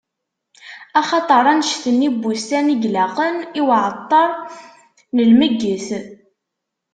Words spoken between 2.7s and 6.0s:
i yelaqen i uɛeṭṭer n lmegget.